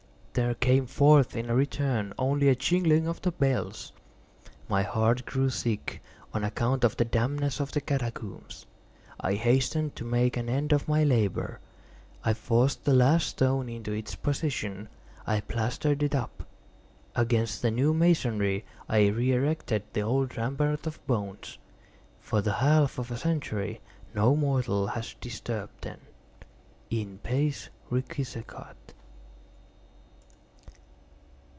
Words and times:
There 0.33 0.53
came 0.55 0.85
forth 0.85 1.35
in 1.35 1.51
return 1.51 2.13
only 2.17 2.47
a 2.47 2.55
jingling 2.55 3.05
of 3.05 3.21
the 3.21 3.33
bells. 3.33 3.91
My 4.69 4.81
heart 4.81 5.25
grew 5.25 5.49
sick—on 5.49 6.45
account 6.45 6.85
of 6.85 6.95
the 6.95 7.03
dampness 7.03 7.59
of 7.59 7.73
the 7.73 7.81
catacombs. 7.81 8.65
I 9.19 9.33
hastened 9.33 9.97
to 9.97 10.05
make 10.05 10.37
an 10.37 10.47
end 10.47 10.71
of 10.71 10.87
my 10.87 11.03
labor. 11.03 11.59
I 12.23 12.33
forced 12.33 12.85
the 12.85 12.93
last 12.93 13.27
stone 13.27 13.67
into 13.67 13.91
its 13.91 14.15
position; 14.15 14.87
I 15.27 15.41
plastered 15.41 16.01
it 16.01 16.15
up. 16.15 16.47
Against 17.13 17.61
the 17.61 17.69
new 17.69 17.93
masonry 17.93 18.63
I 18.87 19.07
re 19.07 19.33
erected 19.33 19.83
the 19.91 20.03
old 20.03 20.37
rampart 20.37 20.87
of 20.87 21.05
bones. 21.07 21.57
For 22.21 22.41
the 22.41 22.53
half 22.53 22.97
of 22.97 23.11
a 23.11 23.17
century 23.17 23.81
no 24.15 24.37
mortal 24.37 24.87
has 24.87 25.13
disturbed 25.19 25.81
them. 25.81 25.99
_In 26.89 27.21
pace 27.21 27.67
requiescat! 27.91 28.75